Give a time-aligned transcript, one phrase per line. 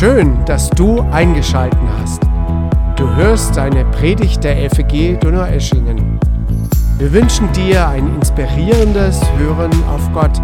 [0.00, 2.22] Schön, dass du eingeschalten hast.
[2.98, 6.18] Du hörst eine Predigt der FEG Donaueschingen.
[6.96, 10.34] Wir wünschen dir ein inspirierendes Hören auf Gott.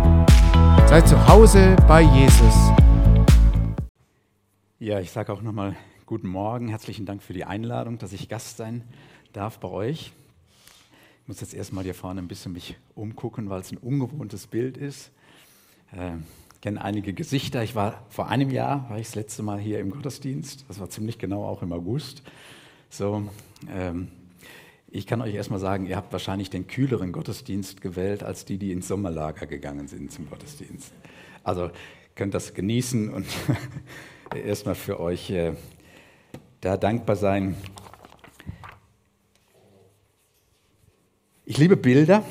[0.86, 2.54] Sei zu Hause bei Jesus.
[4.78, 6.68] Ja, ich sage auch nochmal guten Morgen.
[6.68, 8.84] Herzlichen Dank für die Einladung, dass ich Gast sein
[9.32, 10.12] darf bei euch.
[11.22, 14.76] Ich muss jetzt erstmal hier vorne ein bisschen mich umgucken, weil es ein ungewohntes Bild
[14.76, 15.12] ist.
[15.92, 16.16] Äh,
[16.66, 17.62] kenne einige Gesichter.
[17.62, 20.64] Ich war vor einem Jahr, war ich das letzte Mal hier im Gottesdienst.
[20.66, 22.24] Das war ziemlich genau auch im August.
[22.90, 23.22] So,
[23.72, 24.08] ähm,
[24.88, 28.72] ich kann euch erstmal sagen, ihr habt wahrscheinlich den kühleren Gottesdienst gewählt, als die, die
[28.72, 30.92] ins Sommerlager gegangen sind zum Gottesdienst.
[31.44, 31.70] Also
[32.16, 33.26] könnt das genießen und
[34.34, 35.52] erstmal für euch äh,
[36.62, 37.54] da dankbar sein.
[41.44, 42.24] Ich liebe Bilder.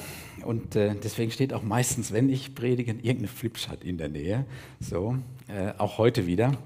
[0.46, 4.46] Und äh, deswegen steht auch meistens, wenn ich predige, irgendeine Flipchart in der Nähe.
[4.80, 6.58] So, äh, auch heute wieder.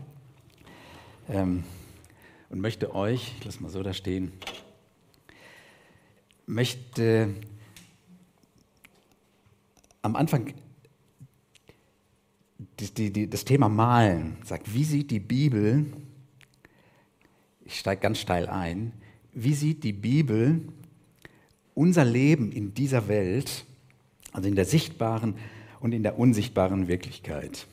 [1.29, 1.63] Ähm,
[2.49, 4.33] und möchte euch, ich lasse mal so da stehen,
[6.45, 7.33] möchte
[10.01, 10.53] am Anfang
[12.79, 15.85] die, die, das Thema Malen sagt, wie sieht die Bibel,
[17.65, 18.93] ich steige ganz steil ein,
[19.33, 20.61] wie sieht die Bibel
[21.75, 23.65] unser Leben in dieser Welt
[24.31, 25.35] also in der sichtbaren
[25.79, 27.67] und in der unsichtbaren Wirklichkeit.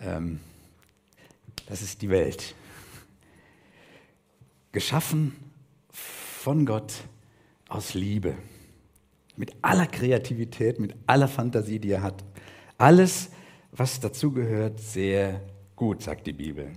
[0.00, 0.40] Ähm,
[1.66, 2.54] das ist die Welt.
[4.72, 5.34] Geschaffen
[5.90, 6.92] von Gott
[7.68, 8.34] aus Liebe.
[9.36, 12.24] Mit aller Kreativität, mit aller Fantasie, die er hat.
[12.78, 13.30] Alles,
[13.72, 15.40] was dazugehört, sehr
[15.74, 16.70] gut, sagt die Bibel.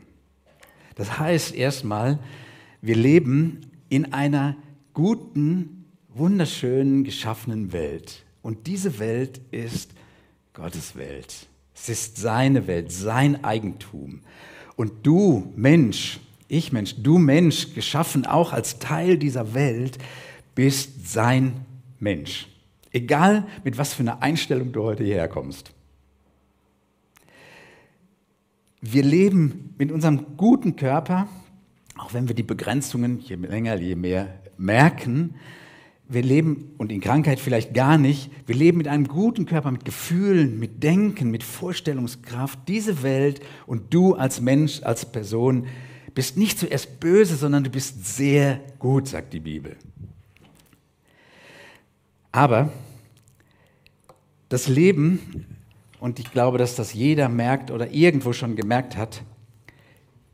[0.95, 2.19] Das heißt erstmal,
[2.81, 4.55] wir leben in einer
[4.93, 5.76] guten,
[6.17, 8.23] wunderschönen, geschaffenen Welt.
[8.41, 9.91] Und diese Welt ist
[10.53, 11.47] Gottes Welt.
[11.75, 14.21] Es ist seine Welt, sein Eigentum.
[14.75, 19.97] Und du Mensch, ich Mensch, du Mensch, geschaffen auch als Teil dieser Welt,
[20.55, 21.65] bist sein
[21.99, 22.47] Mensch.
[22.91, 25.71] Egal mit was für einer Einstellung du heute hierher kommst.
[28.81, 31.27] Wir leben mit unserem guten Körper,
[31.97, 35.35] auch wenn wir die Begrenzungen je länger, je mehr merken,
[36.09, 39.83] wir leben, und in Krankheit vielleicht gar nicht, wir leben mit einem guten Körper, mit
[39.83, 42.59] Gefühlen, mit Denken, mit Vorstellungskraft.
[42.67, 45.67] Diese Welt und du als Mensch, als Person
[46.13, 49.75] bist nicht zuerst böse, sondern du bist sehr gut, sagt die Bibel.
[52.31, 52.71] Aber
[54.49, 55.45] das Leben,
[55.99, 59.23] und ich glaube, dass das jeder merkt oder irgendwo schon gemerkt hat,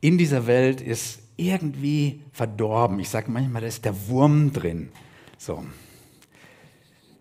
[0.00, 3.00] in dieser Welt ist irgendwie verdorben.
[3.00, 4.90] Ich sage manchmal, da ist der Wurm drin.
[5.38, 5.64] So.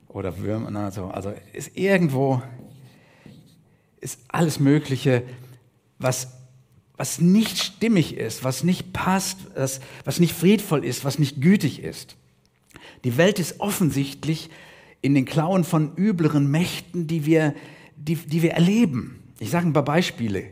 [0.07, 2.41] Oder Würmer, also, also ist irgendwo,
[3.99, 5.23] ist alles Mögliche,
[5.97, 6.27] was,
[6.97, 11.81] was nicht stimmig ist, was nicht passt, was, was nicht friedvoll ist, was nicht gütig
[11.81, 12.15] ist.
[13.03, 14.49] Die Welt ist offensichtlich
[15.01, 17.55] in den Klauen von übleren Mächten, die wir,
[17.97, 19.19] die, die wir erleben.
[19.39, 20.45] Ich sage ein paar Beispiele.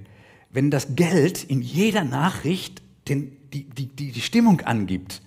[0.50, 5.22] Wenn das Geld in jeder Nachricht den, die, die, die, die Stimmung angibt,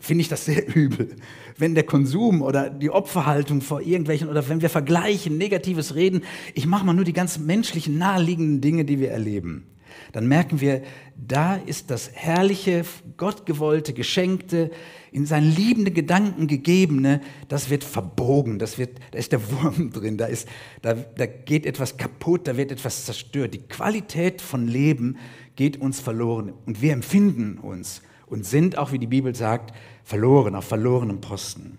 [0.00, 1.16] finde ich das sehr übel
[1.58, 6.22] wenn der Konsum oder die Opferhaltung vor irgendwelchen oder wenn wir vergleichen, negatives Reden,
[6.54, 9.66] ich mache mal nur die ganz menschlichen, naheliegenden Dinge, die wir erleben,
[10.12, 10.82] dann merken wir,
[11.16, 12.84] da ist das herrliche,
[13.16, 14.70] gottgewollte, geschenkte,
[15.10, 20.16] in seinen liebenden Gedanken gegebene, das wird verbogen, das wird, da ist der Wurm drin,
[20.16, 20.46] da, ist,
[20.82, 23.54] da, da geht etwas kaputt, da wird etwas zerstört.
[23.54, 25.16] Die Qualität von Leben
[25.56, 29.74] geht uns verloren und wir empfinden uns und sind auch, wie die Bibel sagt,
[30.04, 31.78] verloren, auf verlorenem Posten.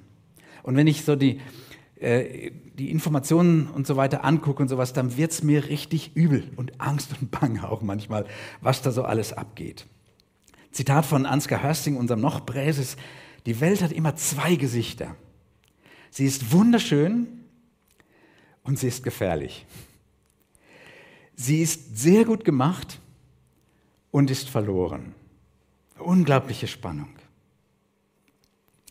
[0.63, 1.39] Und wenn ich so die,
[1.99, 6.43] äh, die Informationen und so weiter angucke und sowas, dann wird es mir richtig übel
[6.55, 8.25] und Angst und Bange auch manchmal,
[8.61, 9.85] was da so alles abgeht.
[10.71, 12.97] Zitat von Ansgar Hörsting, unserem noch Präses,
[13.45, 15.15] die Welt hat immer zwei Gesichter.
[16.11, 17.27] Sie ist wunderschön
[18.63, 19.65] und sie ist gefährlich.
[21.35, 22.99] Sie ist sehr gut gemacht
[24.11, 25.15] und ist verloren.
[25.99, 27.09] Unglaubliche Spannung.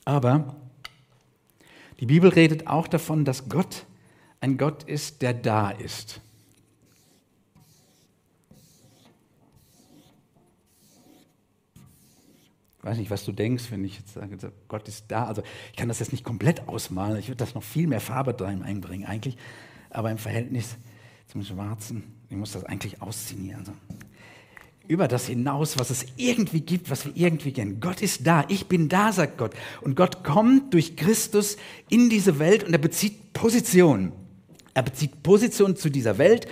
[0.05, 0.57] Aber
[2.01, 3.87] die Bibel redet auch davon, dass Gott
[4.41, 6.21] ein Gott ist, der da ist.
[12.79, 14.39] Ich weiß nicht, was du denkst, wenn ich jetzt sage,
[14.69, 15.27] Gott ist da.
[15.27, 17.19] Also ich kann das jetzt nicht komplett ausmalen.
[17.19, 19.37] Ich würde das noch viel mehr Farbe drin einbringen eigentlich.
[19.91, 20.77] Aber im Verhältnis
[21.27, 23.57] zum Schwarzen, ich muss das eigentlich ausziehen.
[23.57, 23.73] Also
[24.89, 27.79] über das hinaus, was es irgendwie gibt, was wir irgendwie kennen.
[27.79, 29.53] Gott ist da, ich bin da, sagt Gott.
[29.83, 31.59] Und Gott kommt durch Christus
[31.89, 34.13] in diese Welt und er bezieht Position.
[34.75, 36.49] Er bezieht Position zu dieser Welt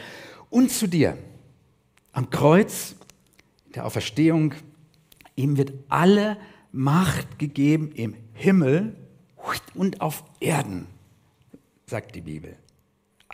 [0.50, 1.16] und zu dir.
[2.12, 2.94] Am Kreuz,
[3.74, 4.54] der Auferstehung,
[5.34, 6.36] ihm wird alle
[6.72, 8.94] Macht gegeben im Himmel
[9.74, 10.86] und auf Erden,
[11.86, 12.56] sagt die Bibel.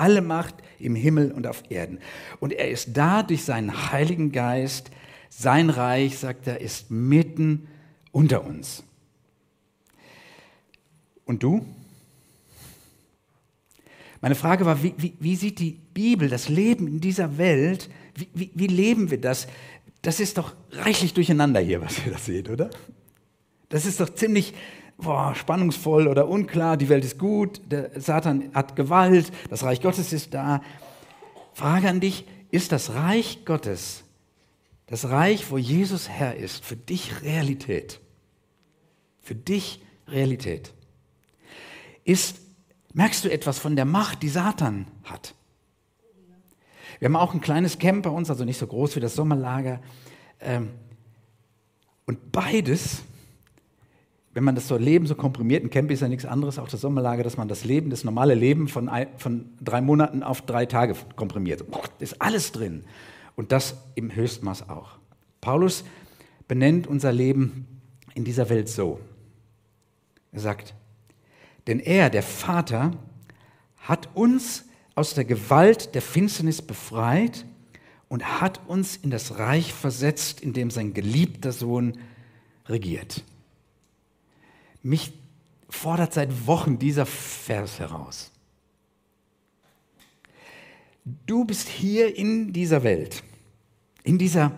[0.02, 2.00] Alle Macht im Himmel und auf Erden.
[2.40, 4.90] Und er ist da durch seinen Heiligen Geist.
[5.28, 7.68] Sein Reich, sagt er, ist mitten
[8.10, 8.82] unter uns.
[11.24, 11.64] Und du?
[14.20, 17.88] Meine Frage war, wie, wie, wie, sieht die Bibel das Leben in dieser Welt,
[18.34, 19.46] wie, wie, leben wir das?
[20.02, 22.70] Das ist doch reichlich durcheinander hier, was ihr da seht, oder?
[23.68, 24.52] Das ist doch ziemlich
[24.96, 26.76] boah, spannungsvoll oder unklar.
[26.76, 30.62] Die Welt ist gut, der Satan hat Gewalt, das Reich Gottes ist da.
[31.54, 34.04] Frage an dich, ist das Reich Gottes,
[34.86, 38.00] das Reich, wo Jesus Herr ist, für dich Realität?
[39.20, 40.72] Für dich Realität.
[42.04, 42.42] Ist
[42.94, 45.34] Merkst du etwas von der Macht, die Satan hat?
[46.98, 49.80] Wir haben auch ein kleines Camp bei uns, also nicht so groß wie das Sommerlager.
[50.40, 50.70] Ähm,
[52.04, 53.02] und beides,
[54.34, 56.80] wenn man das so Leben so komprimiert, ein Camp ist ja nichts anderes, auch das
[56.80, 60.64] Sommerlager, dass man das Leben, das normale Leben von, ein, von drei Monaten auf drei
[60.64, 61.64] Tage komprimiert.
[61.70, 62.84] Da ist alles drin.
[63.36, 64.98] Und das im Höchstmaß auch.
[65.40, 65.84] Paulus
[66.48, 67.66] benennt unser Leben
[68.14, 69.00] in dieser Welt so.
[70.32, 70.74] Er sagt,
[71.66, 72.92] denn er, der Vater,
[73.76, 74.64] hat uns
[74.94, 77.44] aus der Gewalt der Finsternis befreit
[78.08, 81.98] und hat uns in das Reich versetzt, in dem sein geliebter Sohn
[82.66, 83.24] regiert.
[84.82, 85.12] Mich
[85.68, 88.30] fordert seit Wochen dieser Vers heraus.
[91.26, 93.22] Du bist hier in dieser Welt,
[94.04, 94.52] in dieser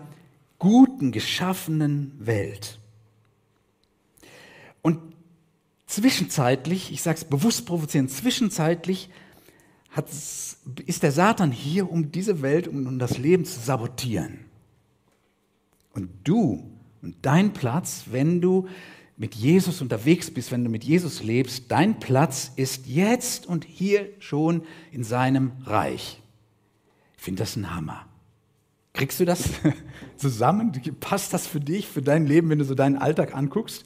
[0.59, 2.79] guten, geschaffenen Welt.
[4.81, 4.99] Und
[5.87, 9.09] Zwischenzeitlich, ich sage es bewusst provozierend, zwischenzeitlich
[10.85, 14.39] ist der Satan hier, um diese Welt, um, um das Leben zu sabotieren.
[15.93, 16.69] Und du
[17.01, 18.67] und dein Platz, wenn du
[19.17, 24.09] mit Jesus unterwegs bist, wenn du mit Jesus lebst, dein Platz ist jetzt und hier
[24.19, 26.21] schon in seinem Reich.
[27.17, 28.05] Ich finde das ein Hammer.
[28.93, 29.49] Kriegst du das
[30.17, 30.71] zusammen?
[30.99, 33.85] Passt das für dich, für dein Leben, wenn du so deinen Alltag anguckst?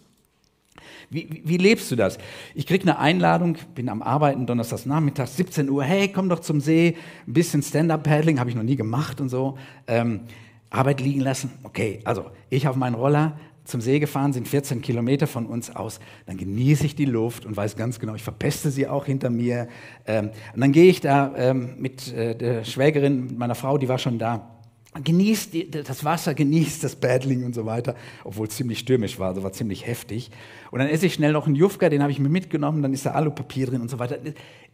[1.09, 2.17] Wie, wie, wie lebst du das?
[2.53, 6.61] Ich kriege eine Einladung, bin am Arbeiten, donnerstags Nachmittag, 17 Uhr, hey, komm doch zum
[6.61, 6.95] See,
[7.27, 9.57] ein bisschen Stand-Up-Paddling, habe ich noch nie gemacht und so.
[9.87, 10.21] Ähm,
[10.69, 13.39] Arbeit liegen lassen, okay, also ich auf meinen Roller
[13.69, 17.55] zum See gefahren, sind 14 Kilometer von uns aus, dann genieße ich die Luft und
[17.55, 19.67] weiß ganz genau, ich verpeste sie auch hinter mir.
[20.05, 23.97] Ähm, und dann gehe ich da ähm, mit äh, der Schwägerin, meiner Frau, die war
[23.97, 24.58] schon da,
[24.93, 25.53] genießt
[25.87, 29.53] das Wasser, genießt das Paddling und so weiter, obwohl es ziemlich stürmisch war, also war
[29.53, 30.31] ziemlich heftig.
[30.71, 33.05] Und dann esse ich schnell noch einen Jufka, den habe ich mir mitgenommen, dann ist
[33.05, 34.17] da Alupapier drin und so weiter.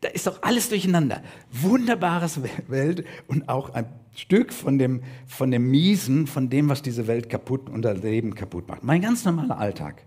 [0.01, 1.21] Da ist doch alles durcheinander.
[1.51, 3.85] Wunderbares Welt und auch ein
[4.15, 8.35] Stück von dem, von dem Miesen, von dem, was diese Welt kaputt und das Leben
[8.35, 8.83] kaputt macht.
[8.83, 10.03] Mein ganz normaler Alltag.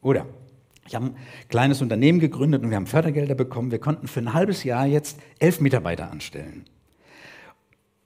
[0.00, 0.26] Oder?
[0.86, 1.16] Ich habe ein
[1.48, 3.70] kleines Unternehmen gegründet und wir haben Fördergelder bekommen.
[3.70, 6.66] Wir konnten für ein halbes Jahr jetzt elf Mitarbeiter anstellen.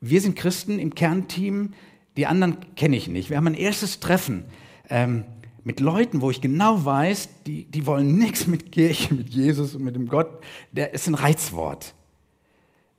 [0.00, 1.74] Wir sind Christen im Kernteam,
[2.16, 3.30] die anderen kenne ich nicht.
[3.30, 4.44] Wir haben ein erstes Treffen
[4.88, 5.24] ähm,
[5.64, 9.84] mit Leuten, wo ich genau weiß, die, die wollen nichts mit Kirche, mit Jesus und
[9.84, 10.42] mit dem Gott.
[10.72, 11.94] Der ist ein Reizwort.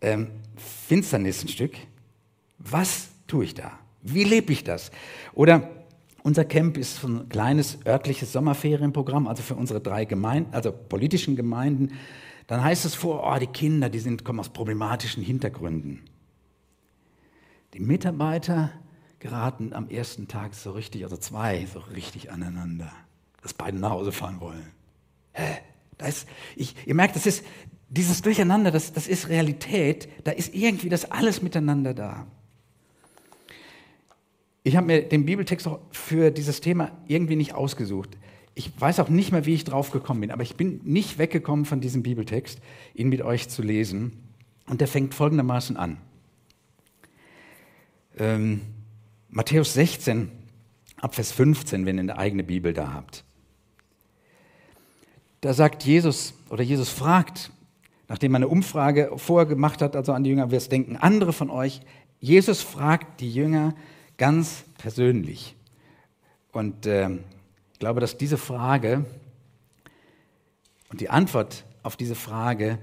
[0.02, 1.74] Ähm, Finsternis ein Stück.
[2.58, 3.72] Was tue ich da?
[4.02, 4.92] Wie lebe ich das?
[5.34, 5.70] Oder
[6.24, 11.94] unser Camp ist ein kleines örtliches Sommerferienprogramm, also für unsere drei Gemeinden, also politischen Gemeinden.
[12.48, 16.02] Dann heißt es vor, oh, die Kinder, die sind, kommen aus problematischen Hintergründen.
[17.74, 18.72] Die Mitarbeiter
[19.20, 22.92] geraten am ersten Tag so richtig, also zwei, so richtig aneinander,
[23.42, 24.72] dass beide nach Hause fahren wollen.
[25.34, 25.60] Hä?
[25.98, 27.44] Da ist, ich, ihr merkt, das ist
[27.90, 32.26] dieses Durcheinander, das, das ist Realität, da ist irgendwie das alles miteinander da.
[34.64, 38.18] Ich habe mir den Bibeltext auch für dieses Thema irgendwie nicht ausgesucht.
[38.56, 41.66] Ich weiß auch nicht mehr, wie ich drauf gekommen bin, aber ich bin nicht weggekommen
[41.66, 42.60] von diesem Bibeltext,
[42.94, 44.14] ihn mit euch zu lesen.
[44.68, 45.98] Und der fängt folgendermaßen an
[48.20, 48.62] ähm,
[49.30, 50.30] Matthäus 16,
[50.98, 53.24] Abvers 15, wenn ihr eine eigene Bibel da habt.
[55.42, 57.52] Da sagt Jesus, oder Jesus fragt,
[58.10, 61.50] nachdem er eine Umfrage vorher gemacht hat, also an die Jünger, wir denken andere von
[61.50, 61.82] euch,
[62.20, 63.74] Jesus fragt die Jünger
[64.18, 65.56] ganz persönlich.
[66.52, 67.10] Und äh,
[67.74, 69.06] ich glaube, dass diese Frage
[70.90, 72.80] und die Antwort auf diese Frage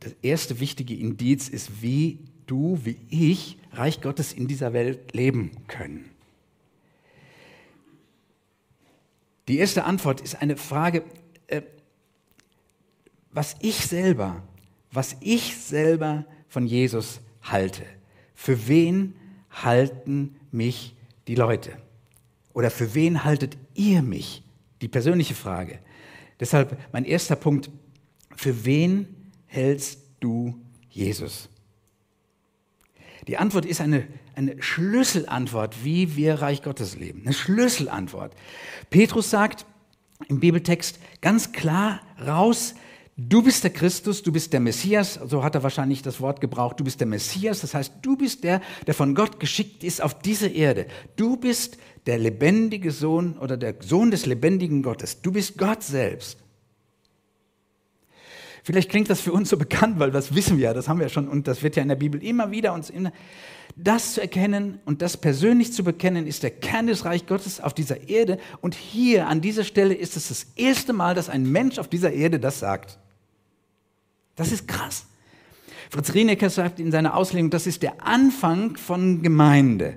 [0.00, 5.52] das erste wichtige Indiz ist, wie du wie ich Reich Gottes in dieser Welt leben
[5.66, 6.10] können?
[9.48, 11.04] Die erste Antwort ist eine Frage,
[11.46, 11.62] äh,
[13.32, 14.42] was ich selber,
[14.90, 17.84] was ich selber von Jesus halte.
[18.34, 19.14] für wen
[19.50, 20.94] halten mich
[21.28, 21.76] die Leute?
[22.52, 24.42] Oder für wen haltet ihr mich?
[24.80, 25.78] Die persönliche Frage.
[26.40, 27.70] Deshalb mein erster Punkt,
[28.34, 29.06] für wen
[29.46, 30.58] hältst du
[30.90, 31.48] Jesus?
[33.28, 37.22] Die Antwort ist eine, eine Schlüsselantwort, wie wir Reich Gottes leben.
[37.24, 38.34] Eine Schlüsselantwort.
[38.90, 39.64] Petrus sagt
[40.28, 42.74] im Bibeltext ganz klar raus,
[43.16, 46.80] du bist der Christus, du bist der Messias, so hat er wahrscheinlich das Wort gebraucht,
[46.80, 50.18] du bist der Messias, das heißt, du bist der, der von Gott geschickt ist auf
[50.18, 50.86] diese Erde.
[51.16, 55.22] Du bist der lebendige Sohn oder der Sohn des lebendigen Gottes.
[55.22, 56.41] Du bist Gott selbst.
[58.62, 61.08] Vielleicht klingt das für uns so bekannt, weil das wissen wir ja, das haben wir
[61.08, 63.10] schon und das wird ja in der Bibel immer wieder uns in
[63.76, 67.74] das zu erkennen und das persönlich zu bekennen, ist der Kern des Reich Gottes auf
[67.74, 68.38] dieser Erde.
[68.60, 72.12] Und hier an dieser Stelle ist es das erste Mal, dass ein Mensch auf dieser
[72.12, 72.98] Erde das sagt.
[74.36, 75.06] Das ist krass.
[75.90, 79.96] Fritz Rienecker sagt in seiner Auslegung, das ist der Anfang von Gemeinde.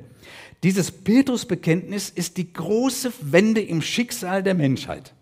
[0.64, 5.15] Dieses Petrusbekenntnis ist die große Wende im Schicksal der Menschheit.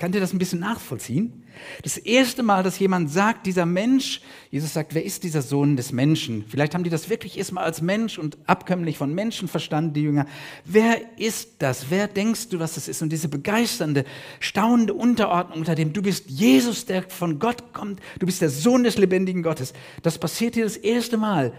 [0.00, 1.44] Kann ihr das ein bisschen nachvollziehen?
[1.82, 5.92] Das erste Mal, dass jemand sagt, dieser Mensch, Jesus sagt, wer ist dieser Sohn des
[5.92, 6.46] Menschen?
[6.48, 10.24] Vielleicht haben die das wirklich erstmal als Mensch und abkömmlich von Menschen verstanden, die Jünger.
[10.64, 11.90] Wer ist das?
[11.90, 13.02] Wer denkst du, was das ist?
[13.02, 14.06] Und diese begeisternde,
[14.38, 18.84] staunende Unterordnung unter dem, du bist Jesus, der von Gott kommt, du bist der Sohn
[18.84, 19.74] des lebendigen Gottes.
[20.02, 21.52] Das passiert hier das erste Mal.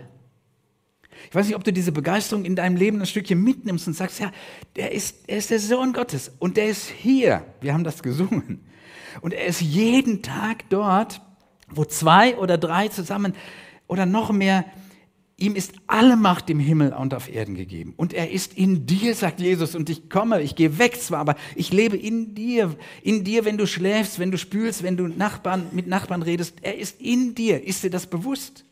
[1.29, 4.19] Ich weiß nicht, ob du diese Begeisterung in deinem Leben ein Stückchen mitnimmst und sagst,
[4.19, 4.31] ja,
[4.75, 7.45] der ist, er ist der Sohn Gottes und der ist hier.
[7.61, 8.61] Wir haben das gesungen.
[9.21, 11.21] Und er ist jeden Tag dort,
[11.69, 13.33] wo zwei oder drei zusammen
[13.87, 14.65] oder noch mehr,
[15.37, 17.93] ihm ist alle Macht im Himmel und auf Erden gegeben.
[17.97, 21.35] Und er ist in dir, sagt Jesus, und ich komme, ich gehe weg zwar, aber
[21.55, 22.75] ich lebe in dir.
[23.01, 26.55] In dir, wenn du schläfst, wenn du spülst, wenn du Nachbarn, mit Nachbarn redest.
[26.61, 27.65] Er ist in dir.
[27.65, 28.65] Ist dir das bewusst?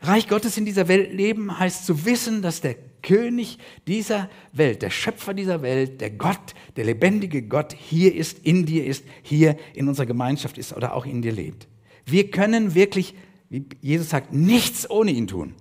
[0.00, 4.90] Reich Gottes in dieser Welt leben heißt zu wissen, dass der König dieser Welt, der
[4.90, 9.88] Schöpfer dieser Welt, der Gott, der lebendige Gott hier ist, in dir ist, hier in
[9.88, 11.66] unserer Gemeinschaft ist oder auch in dir lebt.
[12.06, 13.14] Wir können wirklich,
[13.50, 15.54] wie Jesus sagt, nichts ohne ihn tun,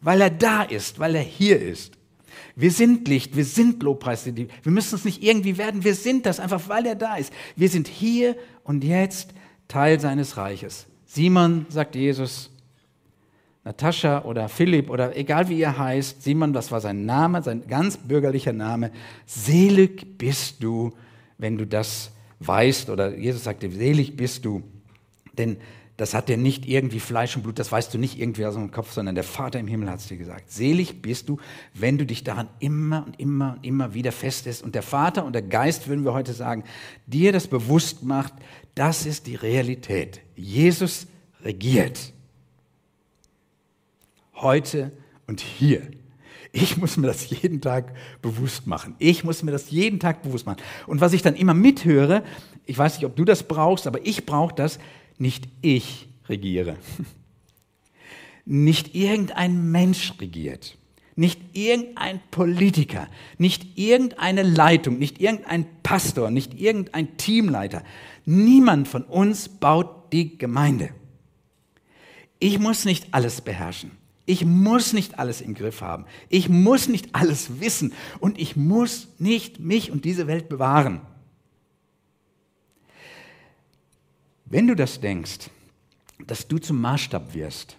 [0.00, 1.94] weil er da ist, weil er hier ist.
[2.56, 4.26] Wir sind Licht, wir sind Lobpreis.
[4.26, 7.32] Wir müssen es nicht irgendwie werden, wir sind das einfach, weil er da ist.
[7.56, 9.34] Wir sind hier und jetzt
[9.68, 10.86] Teil seines Reiches.
[11.06, 12.50] Simon, sagt Jesus,
[13.64, 17.96] Natascha oder Philipp oder egal wie ihr heißt, Simon, das war sein Name, sein ganz
[17.96, 18.90] bürgerlicher Name.
[19.24, 20.92] Selig bist du,
[21.38, 22.90] wenn du das weißt.
[22.90, 24.62] Oder Jesus sagte, selig bist du.
[25.38, 25.58] Denn
[25.96, 28.72] das hat dir nicht irgendwie Fleisch und Blut, das weißt du nicht irgendwie aus dem
[28.72, 30.50] Kopf, sondern der Vater im Himmel hat es dir gesagt.
[30.50, 31.38] Selig bist du,
[31.74, 34.64] wenn du dich daran immer und immer und immer wieder festest.
[34.64, 36.64] Und der Vater und der Geist, würden wir heute sagen,
[37.06, 38.32] dir das bewusst macht,
[38.74, 40.20] das ist die Realität.
[40.34, 41.06] Jesus
[41.44, 42.12] regiert
[44.42, 44.92] heute
[45.26, 45.82] und hier.
[46.52, 48.94] Ich muss mir das jeden Tag bewusst machen.
[48.98, 50.60] Ich muss mir das jeden Tag bewusst machen.
[50.86, 52.22] Und was ich dann immer mithöre,
[52.66, 54.78] ich weiß nicht, ob du das brauchst, aber ich brauche das,
[55.18, 56.76] nicht ich regiere.
[58.44, 60.76] Nicht irgendein Mensch regiert.
[61.14, 63.06] Nicht irgendein Politiker,
[63.38, 67.84] nicht irgendeine Leitung, nicht irgendein Pastor, nicht irgendein Teamleiter.
[68.24, 70.90] Niemand von uns baut die Gemeinde.
[72.40, 73.92] Ich muss nicht alles beherrschen.
[74.24, 76.04] Ich muss nicht alles im Griff haben.
[76.28, 77.92] Ich muss nicht alles wissen.
[78.20, 81.00] Und ich muss nicht mich und diese Welt bewahren.
[84.44, 85.50] Wenn du das denkst,
[86.26, 87.76] dass du zum Maßstab wirst,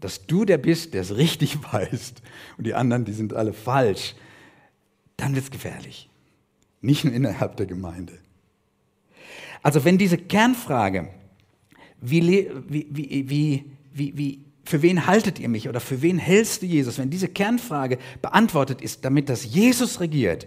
[0.00, 2.14] dass du der bist, der es richtig weiß
[2.56, 4.14] und die anderen, die sind alle falsch,
[5.16, 6.08] dann wird es gefährlich.
[6.80, 8.18] Nicht nur innerhalb der Gemeinde.
[9.62, 11.08] Also wenn diese Kernfrage,
[12.00, 16.66] wie, wie, wie, wie, wie für wen haltet ihr mich oder für wen hältst du
[16.66, 16.98] Jesus?
[16.98, 20.46] Wenn diese Kernfrage beantwortet ist, damit das Jesus regiert,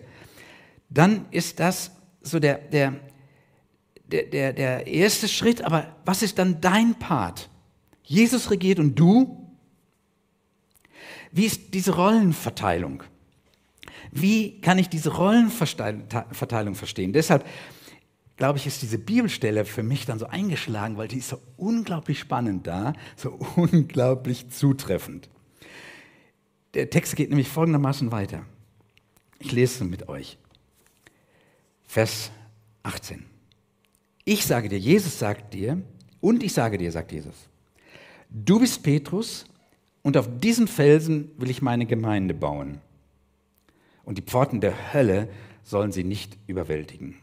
[0.89, 2.99] dann ist das so der, der,
[4.05, 5.61] der, der, der erste Schritt.
[5.61, 7.49] Aber was ist dann dein Part?
[8.03, 9.43] Jesus regiert und du?
[11.31, 13.03] Wie ist diese Rollenverteilung?
[14.11, 17.13] Wie kann ich diese Rollenverteilung verstehen?
[17.13, 17.45] Deshalb
[18.37, 22.19] glaube ich, ist diese Bibelstelle für mich dann so eingeschlagen, weil die ist so unglaublich
[22.19, 25.29] spannend da, so unglaublich zutreffend.
[26.75, 28.45] Der Text geht nämlich folgendermaßen weiter.
[29.39, 30.37] Ich lese es mit euch.
[31.85, 32.31] Vers
[32.83, 33.25] 18.
[34.25, 35.81] Ich sage dir, Jesus sagt dir,
[36.19, 37.35] und ich sage dir, sagt Jesus,
[38.29, 39.45] du bist Petrus
[40.03, 42.81] und auf diesen Felsen will ich meine Gemeinde bauen.
[44.03, 45.29] Und die Pforten der Hölle
[45.63, 47.15] sollen sie nicht überwältigen.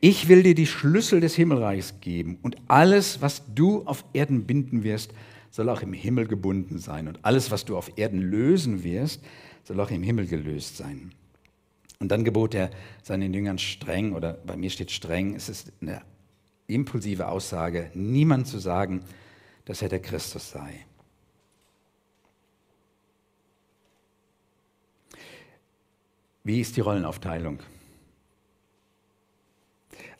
[0.00, 4.84] Ich will dir die Schlüssel des Himmelreichs geben und alles, was du auf Erden binden
[4.84, 5.12] wirst,
[5.50, 7.08] soll auch im Himmel gebunden sein.
[7.08, 9.22] Und alles, was du auf Erden lösen wirst,
[9.64, 11.12] soll auch im Himmel gelöst sein.
[11.98, 12.70] Und dann gebot er
[13.02, 16.02] seinen Jüngern streng, oder bei mir steht streng, es ist eine
[16.68, 19.02] impulsive Aussage, niemand zu sagen,
[19.64, 20.86] dass er der Christus sei.
[26.44, 27.58] Wie ist die Rollenaufteilung?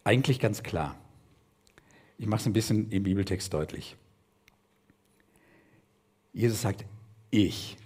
[0.08, 0.96] Eigentlich ganz klar.
[2.16, 3.94] Ich mache es ein bisschen im Bibeltext deutlich.
[6.32, 6.86] Jesus sagt,
[7.30, 7.76] ich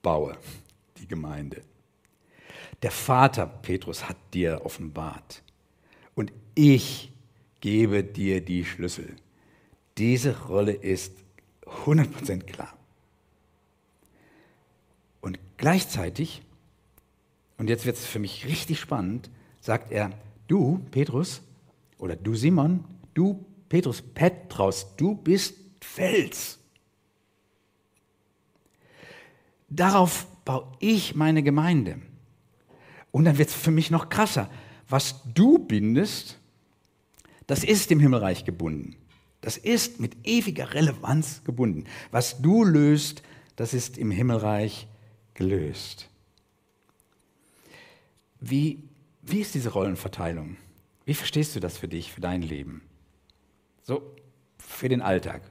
[0.00, 0.38] baue
[0.96, 1.62] die Gemeinde.
[2.82, 5.42] Der Vater, Petrus, hat dir offenbart.
[6.14, 7.10] Und ich
[7.60, 9.16] gebe dir die Schlüssel.
[9.98, 11.16] Diese Rolle ist
[11.62, 12.78] 100% klar.
[15.20, 16.42] Und gleichzeitig,
[17.58, 20.12] und jetzt wird es für mich richtig spannend, sagt er,
[20.54, 21.42] du, Petrus,
[21.98, 26.60] oder du, Simon, du, Petrus, Petraus, du bist Fels.
[29.68, 32.00] Darauf baue ich meine Gemeinde.
[33.10, 34.48] Und dann wird es für mich noch krasser.
[34.88, 36.38] Was du bindest,
[37.48, 38.94] das ist im Himmelreich gebunden.
[39.40, 41.84] Das ist mit ewiger Relevanz gebunden.
[42.12, 43.22] Was du löst,
[43.56, 44.86] das ist im Himmelreich
[45.34, 46.08] gelöst.
[48.40, 48.84] Wie,
[49.26, 50.56] wie ist diese Rollenverteilung?
[51.04, 52.82] Wie verstehst du das für dich, für dein Leben?
[53.82, 54.02] So,
[54.58, 55.42] für den Alltag.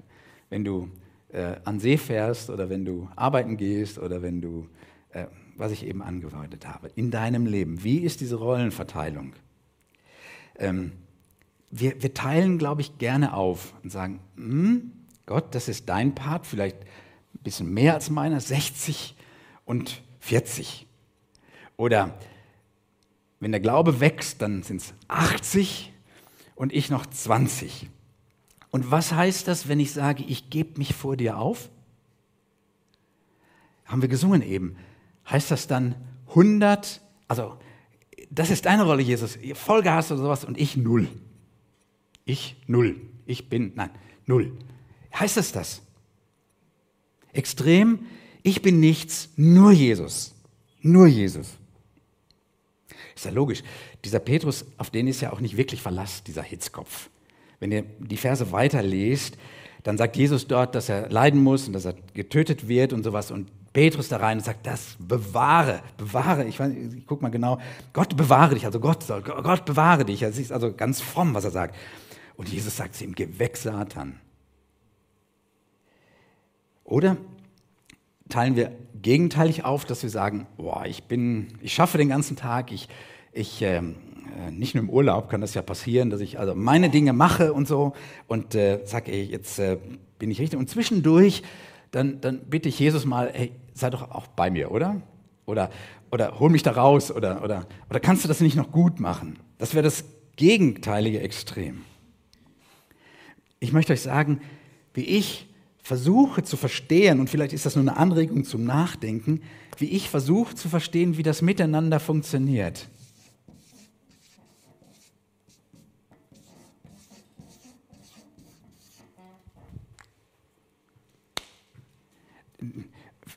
[0.50, 0.90] Wenn du
[1.30, 4.68] äh, an See fährst oder wenn du arbeiten gehst oder wenn du,
[5.10, 5.26] äh,
[5.56, 7.84] was ich eben angedeutet habe, in deinem Leben.
[7.84, 9.34] Wie ist diese Rollenverteilung?
[10.58, 10.94] Ähm,
[11.72, 14.92] wir, wir, teilen, glaube ich, gerne auf und sagen, hm,
[15.26, 19.16] Gott, das ist dein Part, vielleicht ein bisschen mehr als meiner, 60
[19.66, 20.86] und 40.
[21.78, 22.16] Oder
[23.44, 25.92] wenn der Glaube wächst, dann sind es 80
[26.56, 27.90] und ich noch 20.
[28.72, 31.70] Und was heißt das, wenn ich sage, ich gebe mich vor dir auf?
[33.86, 34.78] Haben wir gesungen eben.
[35.30, 35.96] Heißt das dann
[36.30, 37.58] 100, also
[38.32, 41.08] das ist deine Rolle, Jesus, Vollgas oder sowas und ich null.
[42.26, 43.00] Ich null.
[43.26, 43.92] Ich bin, nein,
[44.26, 44.58] null.
[45.14, 45.82] Heißt das das?
[47.34, 48.06] Extrem,
[48.42, 50.34] ich bin nichts, nur Jesus.
[50.82, 51.58] Nur Jesus.
[53.16, 53.64] Ist ja logisch.
[54.04, 57.10] Dieser Petrus, auf den ist ja auch nicht wirklich Verlass, dieser Hitzkopf.
[57.60, 59.38] Wenn ihr die Verse weiterlest,
[59.84, 63.32] dann sagt Jesus dort, dass er leiden muss und dass er getötet wird und sowas.
[63.32, 66.46] Und Petrus da rein und sagt, das bewahre, bewahre.
[66.46, 67.60] Ich, ich guck mal genau.
[67.92, 70.22] Gott bewahre dich, also Gott soll, Gott bewahre dich.
[70.22, 71.76] Es ist also ganz fromm, was er sagt.
[72.38, 74.20] Und Jesus sagt zu ihm, geh weg, Satan.
[76.84, 77.18] Oder
[78.34, 82.72] teilen wir gegenteilig auf, dass wir sagen, boah, ich bin, ich schaffe den ganzen Tag,
[82.72, 82.90] ich,
[83.32, 83.96] ich, ähm,
[84.48, 87.54] äh, nicht nur im Urlaub kann das ja passieren, dass ich also meine Dinge mache
[87.54, 87.94] und so
[88.28, 89.78] und äh, sage, ey, jetzt äh,
[90.18, 90.58] bin ich richtig.
[90.58, 91.44] Und zwischendurch,
[91.92, 95.00] dann, dann bitte ich Jesus mal, hey, sei doch auch bei mir, oder?
[95.46, 95.70] Oder,
[96.10, 99.38] oder hol mich da raus oder, oder, oder kannst du das nicht noch gut machen?
[99.60, 100.06] Das wäre das
[100.38, 101.82] gegenteilige Extrem.
[103.60, 104.42] Ich möchte euch sagen,
[104.96, 105.53] wie ich
[105.84, 109.42] versuche zu verstehen, und vielleicht ist das nur eine Anregung zum Nachdenken,
[109.78, 112.88] wie ich versuche zu verstehen, wie das miteinander funktioniert.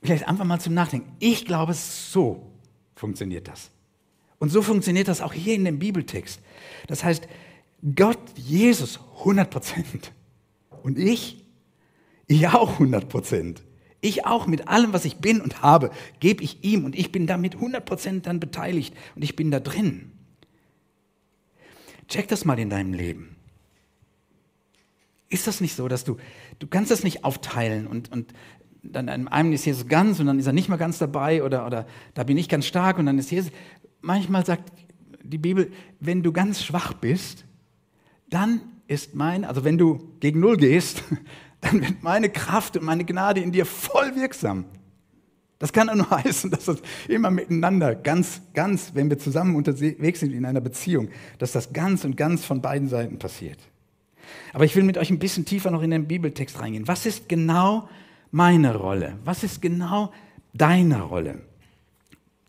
[0.06, 1.12] vielleicht einfach mal zum Nachdenken.
[1.18, 2.50] Ich glaube, so
[2.94, 3.70] funktioniert das.
[4.38, 6.40] Und so funktioniert das auch hier in dem Bibeltext.
[6.86, 7.26] Das heißt,
[7.94, 10.12] Gott, Jesus 100 Prozent.
[10.82, 11.45] Und ich,
[12.26, 13.62] ich auch 100 Prozent.
[14.00, 17.26] Ich auch mit allem, was ich bin und habe, gebe ich ihm und ich bin
[17.26, 20.12] damit 100 Prozent dann beteiligt und ich bin da drin.
[22.08, 23.36] Check das mal in deinem Leben.
[25.28, 26.18] Ist das nicht so, dass du,
[26.58, 28.32] du kannst das nicht aufteilen und, und
[28.82, 31.66] dann in einem ist Jesus ganz und dann ist er nicht mehr ganz dabei oder,
[31.66, 33.50] oder da bin ich ganz stark und dann ist Jesus.
[34.00, 34.72] Manchmal sagt
[35.22, 37.44] die Bibel, wenn du ganz schwach bist,
[38.30, 41.02] dann ist mein, also wenn du gegen Null gehst,
[41.66, 44.64] dann wird meine Kraft und meine Gnade in dir voll wirksam.
[45.58, 50.32] Das kann nur heißen, dass das immer miteinander, ganz, ganz, wenn wir zusammen unterwegs sind
[50.32, 53.58] in einer Beziehung, dass das ganz und ganz von beiden Seiten passiert.
[54.52, 56.88] Aber ich will mit euch ein bisschen tiefer noch in den Bibeltext reingehen.
[56.88, 57.88] Was ist genau
[58.30, 59.18] meine Rolle?
[59.24, 60.12] Was ist genau
[60.52, 61.40] deine Rolle?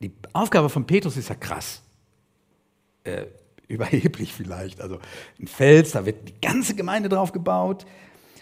[0.01, 1.82] Die Aufgabe von Petrus ist ja krass.
[3.03, 3.25] Äh,
[3.67, 4.82] überheblich vielleicht.
[4.82, 4.99] Also
[5.39, 7.86] ein Fels, da wird die ganze Gemeinde drauf gebaut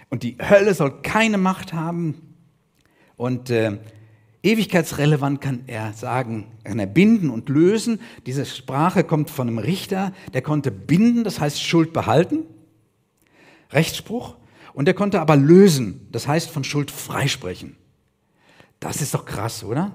[0.09, 2.35] und die Hölle soll keine Macht haben.
[3.17, 3.77] Und äh,
[4.43, 7.99] ewigkeitsrelevant kann er sagen, kann er binden und lösen.
[8.25, 12.43] Diese Sprache kommt von einem Richter, der konnte binden, das heißt Schuld behalten,
[13.71, 14.35] Rechtsspruch
[14.73, 17.77] Und er konnte aber lösen, das heißt von Schuld freisprechen.
[18.79, 19.93] Das ist doch krass, oder?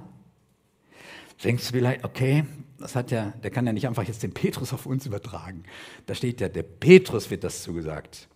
[1.45, 2.45] Denkst du vielleicht, okay,
[2.79, 5.65] das hat ja, der kann ja nicht einfach jetzt den Petrus auf uns übertragen.
[6.07, 8.30] Da steht ja, der Petrus wird das zugesagt.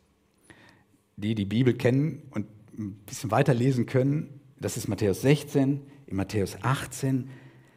[1.17, 2.47] Die die Bibel kennen und
[2.79, 7.31] ein bisschen weiterlesen können, das ist Matthäus 16, in Matthäus 18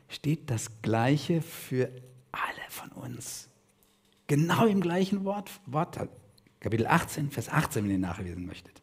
[0.10, 1.90] steht das Gleiche für
[2.32, 3.50] alle von uns.
[4.28, 5.98] Genau im gleichen Wort, Wort
[6.60, 8.82] Kapitel 18, Vers 18, wenn ihr nachlesen möchtet.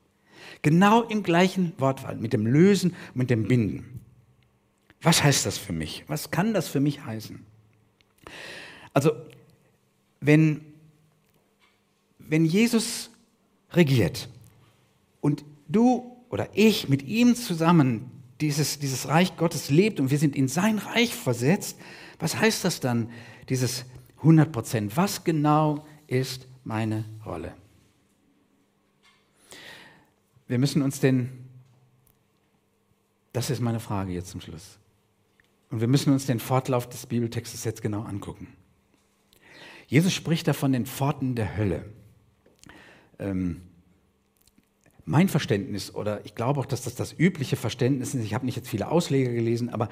[0.63, 4.01] Genau im gleichen Wortwahl, mit dem Lösen mit dem Binden.
[5.03, 6.05] Was heißt das für mich?
[6.07, 7.45] Was kann das für mich heißen?
[8.93, 9.13] Also,
[10.21, 10.65] wenn,
[12.19, 13.11] wenn Jesus
[13.73, 14.29] regiert
[15.25, 18.11] und du oder ich mit ihm zusammen
[18.43, 21.79] dieses, dieses Reich Gottes lebt und wir sind in sein Reich versetzt,
[22.19, 23.09] was heißt das dann,
[23.49, 23.87] dieses
[24.19, 24.99] 100 Prozent?
[24.99, 27.55] Was genau ist meine Rolle?
[30.47, 31.31] Wir müssen uns den,
[33.33, 34.79] das ist meine Frage jetzt zum Schluss,
[35.71, 38.49] und wir müssen uns den Fortlauf des Bibeltextes jetzt genau angucken.
[39.87, 41.87] Jesus spricht da von den Pforten der Hölle.
[43.19, 43.63] Ähm,
[45.05, 48.57] mein Verständnis, oder ich glaube auch, dass das das übliche Verständnis ist, ich habe nicht
[48.57, 49.89] jetzt viele Ausleger gelesen, aber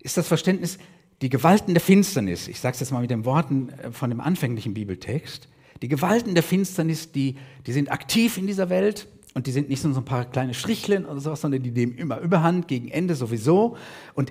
[0.00, 0.78] ist das Verständnis,
[1.22, 4.20] die Gewalten der Finsternis, ich sage es jetzt mal mit den Worten äh, von dem
[4.20, 5.48] anfänglichen Bibeltext,
[5.82, 9.82] die Gewalten der Finsternis, die, die sind aktiv in dieser Welt und die sind nicht
[9.84, 13.14] nur so ein paar kleine Strichlen oder sowas, sondern die nehmen immer Überhand, gegen Ende
[13.14, 13.76] sowieso.
[14.14, 14.30] Und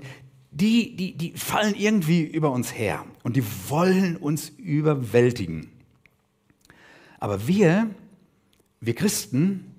[0.50, 5.68] die, die, die fallen irgendwie über uns her und die wollen uns überwältigen.
[7.18, 7.90] Aber wir,
[8.80, 9.73] wir Christen,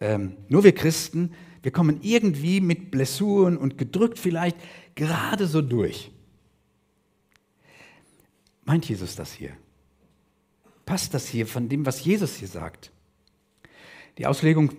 [0.00, 1.32] ähm, nur wir Christen,
[1.62, 4.56] wir kommen irgendwie mit Blessuren und gedrückt vielleicht
[4.94, 6.10] gerade so durch.
[8.64, 9.52] Meint Jesus das hier?
[10.84, 12.92] Passt das hier von dem, was Jesus hier sagt?
[14.18, 14.70] Die Auslegung,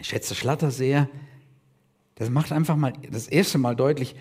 [0.00, 1.08] ich schätze Schlatter sehr,
[2.16, 4.14] das macht einfach mal das erste Mal deutlich,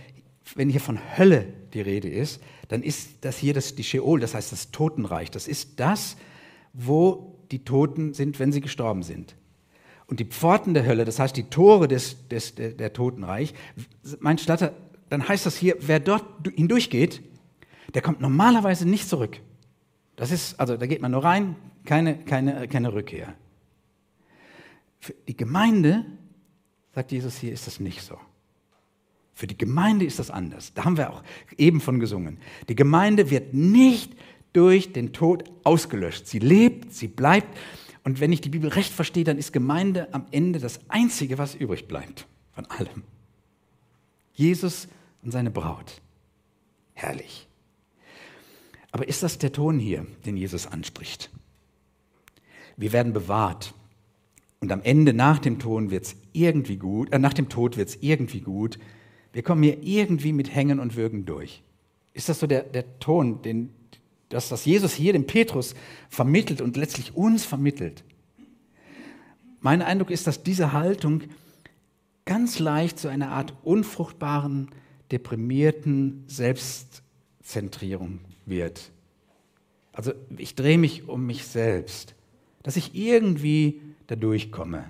[0.56, 4.34] wenn hier von Hölle die Rede ist, dann ist das hier das, die Sheol, das
[4.34, 5.32] heißt das Totenreich.
[5.32, 6.18] Das ist das,
[6.74, 9.36] wo die Toten sind, wenn sie gestorben sind.
[10.10, 13.54] Und die Pforten der Hölle, das heißt die Tore des, des, der, der Totenreich,
[14.20, 14.74] mein Statter,
[15.10, 17.22] dann heißt das hier, wer dort hindurchgeht,
[17.94, 19.40] der kommt normalerweise nicht zurück.
[20.16, 23.36] Das ist, also da geht man nur rein, keine, keine, keine Rückkehr.
[25.00, 26.06] Für die Gemeinde,
[26.94, 28.18] sagt Jesus hier, ist das nicht so.
[29.36, 30.74] Für die Gemeinde ist das anders.
[30.74, 31.24] Da haben wir auch
[31.56, 32.40] eben von gesungen.
[32.68, 34.14] Die Gemeinde wird nicht
[34.54, 36.26] durch den Tod ausgelöscht.
[36.26, 37.56] Sie lebt, sie bleibt.
[38.04, 41.56] Und wenn ich die Bibel recht verstehe, dann ist Gemeinde am Ende das Einzige, was
[41.56, 43.04] übrig bleibt von allem.
[44.34, 44.88] Jesus
[45.22, 46.02] und seine Braut.
[46.94, 47.48] Herrlich.
[48.92, 51.30] Aber ist das der Ton hier, den Jesus anspricht?
[52.78, 53.74] Wir werden bewahrt.
[54.62, 57.98] Und am Ende, nach dem, Ton wird's irgendwie gut, äh, nach dem Tod wird es
[58.02, 58.80] irgendwie gut.
[59.32, 61.62] Wir kommen hier irgendwie mit Hängen und Würgen durch.
[62.14, 63.70] Ist das so der, der Ton, den,
[64.30, 65.76] das Jesus hier dem Petrus
[66.10, 68.04] vermittelt und letztlich uns vermittelt.
[69.60, 71.24] Mein Eindruck ist, dass diese Haltung
[72.26, 74.70] ganz leicht zu einer Art unfruchtbaren,
[75.12, 78.92] deprimierten Selbstzentrierung wird.
[79.92, 82.14] Also ich drehe mich um mich selbst,
[82.64, 84.86] dass ich irgendwie da durchkomme.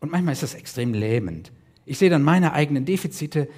[0.00, 1.52] Und manchmal ist das extrem lähmend.
[1.86, 3.48] Ich sehe dann meine eigenen Defizite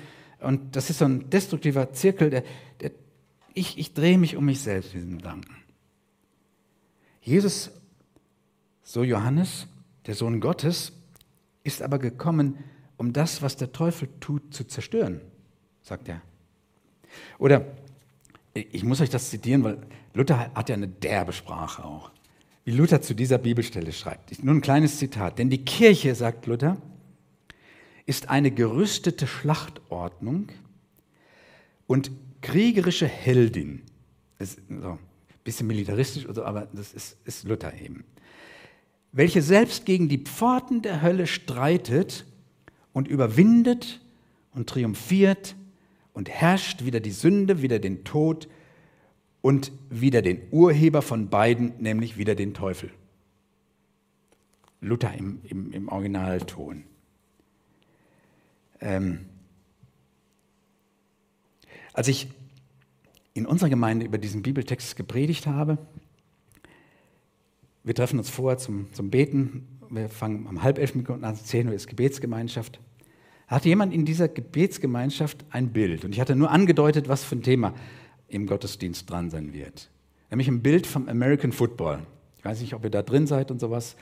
[0.40, 2.44] und das ist so ein destruktiver Zirkel, der
[3.56, 5.56] ich, ich drehe mich um mich selbst, diesen Gedanken.
[7.22, 7.70] Jesus,
[8.82, 9.66] so Johannes,
[10.06, 10.92] der Sohn Gottes,
[11.64, 12.58] ist aber gekommen,
[12.98, 15.20] um das, was der Teufel tut, zu zerstören,
[15.82, 16.20] sagt er.
[17.38, 17.66] Oder,
[18.52, 19.78] ich muss euch das zitieren, weil
[20.12, 22.10] Luther hat ja eine derbe Sprache auch.
[22.64, 24.42] Wie Luther zu dieser Bibelstelle schreibt.
[24.44, 25.38] Nur ein kleines Zitat.
[25.38, 26.76] Denn die Kirche, sagt Luther,
[28.04, 30.48] ist eine gerüstete Schlachtordnung
[31.86, 32.10] und
[32.46, 33.82] kriegerische Heldin.
[34.38, 34.98] Ist so ein
[35.42, 38.04] bisschen militaristisch, oder, aber das ist, ist Luther eben.
[39.10, 42.24] Welche selbst gegen die Pforten der Hölle streitet
[42.92, 44.00] und überwindet
[44.54, 45.56] und triumphiert
[46.12, 48.48] und herrscht wieder die Sünde, wieder den Tod
[49.42, 52.90] und wieder den Urheber von beiden, nämlich wieder den Teufel.
[54.80, 56.84] Luther im, im, im Originalton.
[58.80, 59.26] Ähm,
[61.96, 62.28] als ich
[63.32, 65.78] in unserer Gemeinde über diesen Bibeltext gepredigt habe,
[67.84, 71.68] wir treffen uns vor zum, zum Beten, wir fangen am halb elf Minuten an, zehn
[71.68, 72.80] Uhr ist Gebetsgemeinschaft.
[73.46, 77.42] Hatte jemand in dieser Gebetsgemeinschaft ein Bild und ich hatte nur angedeutet, was für ein
[77.42, 77.72] Thema
[78.28, 79.88] im Gottesdienst dran sein wird.
[80.30, 82.00] Nämlich ein Bild vom American Football.
[82.38, 83.96] Ich weiß nicht, ob ihr da drin seid und sowas.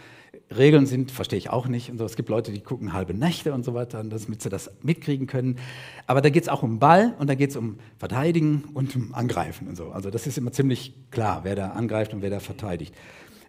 [0.57, 1.91] Regeln sind, verstehe ich auch nicht.
[1.91, 2.05] Und so.
[2.05, 5.59] Es gibt Leute, die gucken halbe Nächte und so weiter, damit sie das mitkriegen können.
[6.07, 9.15] Aber da geht es auch um Ball und da geht es um Verteidigen und um
[9.15, 9.91] Angreifen und so.
[9.91, 12.95] Also das ist immer ziemlich klar, wer da angreift und wer da verteidigt.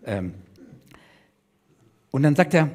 [0.06, 0.34] Ähm
[2.12, 2.72] und dann sagt er,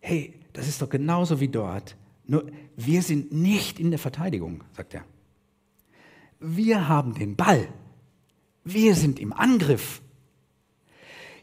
[0.00, 1.96] hey, das ist doch genauso wie dort.
[2.26, 2.46] Nur
[2.76, 5.04] wir sind nicht in der Verteidigung, sagt er.
[6.40, 7.68] Wir haben den Ball.
[8.64, 10.00] Wir sind im Angriff.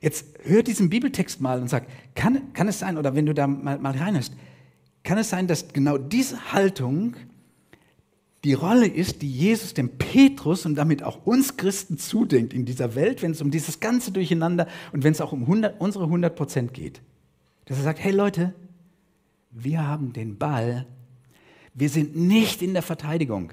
[0.02, 3.48] Jetzt hör diesen Bibeltext mal und sag, kann, kann es sein, oder wenn du da
[3.48, 4.34] mal, mal reinhörst,
[5.04, 7.16] kann es sein, dass genau diese Haltung
[8.46, 12.94] die Rolle ist, die Jesus dem Petrus und damit auch uns Christen zudenkt in dieser
[12.94, 16.36] Welt, wenn es um dieses ganze Durcheinander und wenn es auch um 100, unsere 100
[16.36, 17.02] Prozent geht.
[17.66, 18.54] Dass er sagt, hey Leute,
[19.50, 20.86] wir haben den Ball,
[21.74, 23.52] wir sind nicht in der Verteidigung,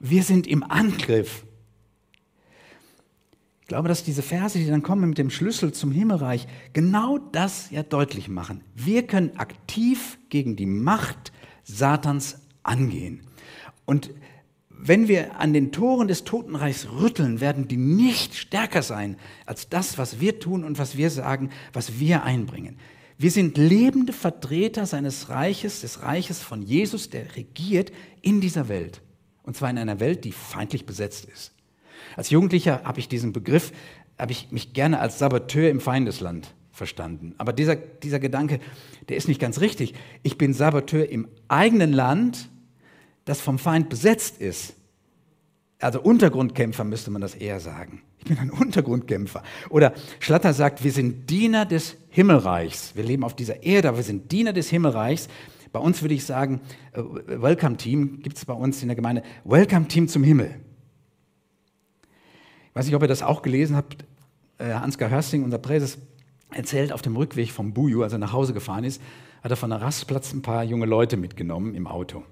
[0.00, 1.44] wir sind im Angriff.
[3.68, 7.70] Ich glaube, dass diese Verse, die dann kommen mit dem Schlüssel zum Himmelreich, genau das
[7.70, 8.62] ja deutlich machen.
[8.74, 11.32] Wir können aktiv gegen die Macht
[11.64, 13.20] Satans angehen.
[13.84, 14.08] Und
[14.70, 19.98] wenn wir an den Toren des Totenreichs rütteln, werden die nicht stärker sein als das,
[19.98, 22.78] was wir tun und was wir sagen, was wir einbringen.
[23.18, 29.02] Wir sind lebende Vertreter seines Reiches, des Reiches von Jesus, der regiert in dieser Welt.
[29.42, 31.52] Und zwar in einer Welt, die feindlich besetzt ist.
[32.16, 33.72] Als Jugendlicher habe ich diesen Begriff,
[34.18, 37.34] habe ich mich gerne als Saboteur im Feindesland verstanden.
[37.38, 38.60] Aber dieser, dieser Gedanke,
[39.08, 39.94] der ist nicht ganz richtig.
[40.22, 42.48] Ich bin Saboteur im eigenen Land,
[43.24, 44.74] das vom Feind besetzt ist.
[45.80, 48.02] Also Untergrundkämpfer müsste man das eher sagen.
[48.18, 49.42] Ich bin ein Untergrundkämpfer.
[49.68, 52.96] Oder Schlatter sagt, wir sind Diener des Himmelreichs.
[52.96, 55.28] Wir leben auf dieser Erde, aber wir sind Diener des Himmelreichs.
[55.70, 56.60] Bei uns würde ich sagen,
[56.92, 59.22] äh, Welcome Team gibt es bei uns in der Gemeinde.
[59.44, 60.54] Welcome Team zum Himmel
[62.74, 64.04] weiß nicht, ob ihr das auch gelesen habt.
[64.58, 65.98] Äh, Ansgar Hörsting, unser Präses,
[66.50, 69.02] erzählt, auf dem Rückweg vom Buju, als er nach Hause gefahren ist,
[69.42, 72.24] hat er von der Rastplatz ein paar junge Leute mitgenommen im Auto.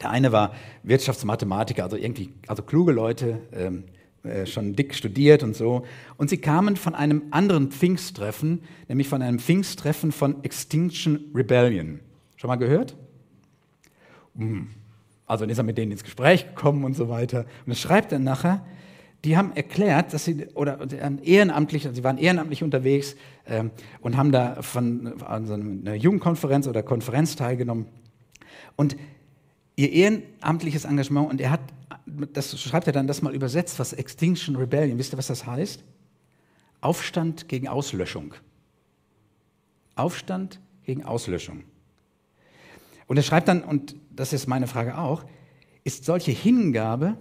[0.00, 3.84] Der eine war Wirtschaftsmathematiker, also irgendwie, also kluge Leute, ähm,
[4.24, 5.84] äh, schon dick studiert und so.
[6.16, 12.00] Und sie kamen von einem anderen Pfingsttreffen, nämlich von einem Pfingsttreffen von Extinction Rebellion.
[12.36, 12.96] Schon mal gehört?
[14.36, 14.68] Hm.
[15.26, 17.40] Also dann ist er mit denen ins Gespräch gekommen und so weiter.
[17.40, 18.64] Und dann schreibt er nachher,
[19.24, 20.80] die haben erklärt, dass sie, oder
[21.22, 23.14] ehrenamtlich, sie waren ehrenamtlich unterwegs
[23.46, 27.86] ähm, und haben da von an so einer Jugendkonferenz oder Konferenz teilgenommen.
[28.74, 28.96] Und
[29.76, 31.60] ihr ehrenamtliches Engagement, und er hat,
[32.32, 35.84] das schreibt er dann das mal übersetzt, was Extinction Rebellion, wisst ihr, was das heißt?
[36.80, 38.34] Aufstand gegen Auslöschung.
[39.94, 41.62] Aufstand gegen Auslöschung.
[43.06, 45.24] Und er schreibt dann, und das ist meine Frage auch,
[45.84, 47.16] ist solche Hingabe,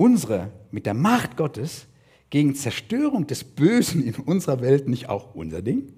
[0.00, 1.86] unsere, mit der Macht Gottes
[2.30, 5.92] gegen Zerstörung des Bösen in unserer Welt nicht auch unser Ding?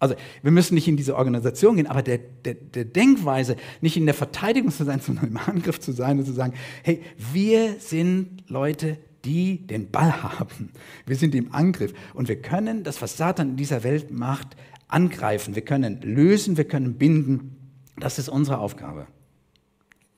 [0.00, 4.06] Also wir müssen nicht in diese Organisation gehen, aber der, der, der, Denkweise, nicht in
[4.06, 8.50] der Verteidigung zu sein, sondern im Angriff zu sein und zu sagen, hey, wir sind
[8.50, 10.70] Leute, die den Ball haben.
[11.06, 14.56] Wir sind im Angriff und wir können das, was Satan in dieser Welt macht,
[14.88, 15.54] angreifen.
[15.54, 17.56] Wir können lösen, wir können binden.
[17.96, 19.06] Das ist unsere Aufgabe.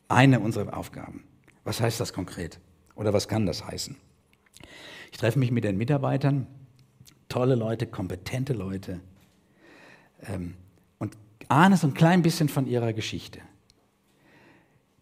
[0.08, 1.24] Eine unserer Aufgaben.
[1.62, 2.58] Was heißt das konkret?
[2.96, 3.96] Oder was kann das heißen?
[5.12, 6.46] Ich treffe mich mit den Mitarbeitern,
[7.28, 9.00] tolle Leute, kompetente Leute
[10.22, 10.54] ähm,
[10.98, 11.16] und
[11.48, 13.40] ahne so ein klein bisschen von ihrer Geschichte.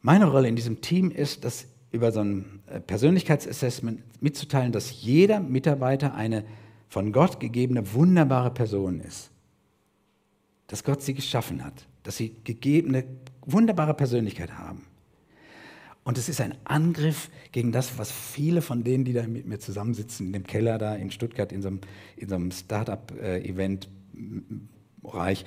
[0.03, 5.41] Meine Rolle in diesem Team ist, das über so ein äh, Persönlichkeitsassessment mitzuteilen, dass jeder
[5.41, 6.45] Mitarbeiter eine
[6.89, 9.31] von Gott gegebene wunderbare Person ist.
[10.67, 13.05] Dass Gott sie geschaffen hat, dass sie gegebene
[13.47, 14.87] wunderbare Persönlichkeit haben.
[16.05, 19.59] Und es ist ein Angriff gegen das, was viele von denen, die da mit mir
[19.59, 21.81] zusammensitzen, in dem Keller da in Stuttgart, in so einem,
[22.17, 25.47] in so einem Start-up-Event-Bereich,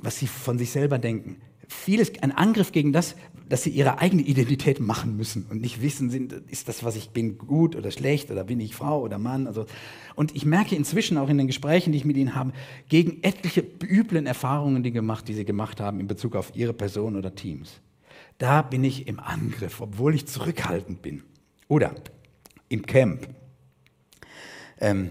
[0.00, 1.38] was sie von sich selber denken.
[1.68, 3.16] Vieles, ein Angriff gegen das,
[3.48, 7.10] dass sie ihre eigene Identität machen müssen und nicht wissen, sind, ist das, was ich
[7.10, 9.48] bin, gut oder schlecht oder bin ich Frau oder Mann.
[9.48, 9.66] Also,
[10.14, 12.52] und ich merke inzwischen auch in den Gesprächen, die ich mit ihnen habe,
[12.88, 17.16] gegen etliche üblen Erfahrungen, die, gemacht, die sie gemacht haben in Bezug auf ihre Person
[17.16, 17.80] oder Teams.
[18.38, 21.22] Da bin ich im Angriff, obwohl ich zurückhaltend bin.
[21.68, 21.94] Oder
[22.68, 23.28] im Camp.
[24.78, 25.10] Ähm,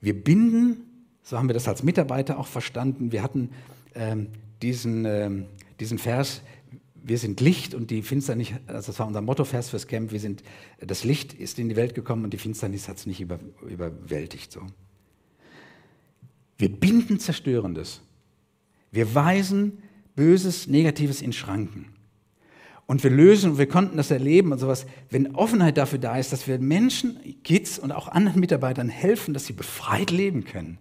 [0.00, 0.82] wir binden,
[1.22, 3.50] so haben wir das als Mitarbeiter auch verstanden, wir hatten
[3.94, 4.28] ähm,
[4.62, 5.46] diesen, ähm,
[5.80, 6.42] diesen Vers,
[6.94, 10.42] wir sind Licht und die Finsternis, also das war unser Mottovers fürs Camp, wir sind,
[10.78, 14.52] das Licht ist in die Welt gekommen und die Finsternis hat es nicht über, überwältigt.
[14.52, 14.60] So.
[16.58, 18.02] Wir binden Zerstörendes.
[18.90, 19.82] Wir weisen
[20.16, 21.86] Böses, Negatives in Schranken.
[22.88, 26.32] Und wir lösen und wir konnten das erleben und sowas, wenn Offenheit dafür da ist,
[26.32, 30.78] dass wir Menschen, Kids und auch anderen Mitarbeitern helfen, dass sie befreit leben können.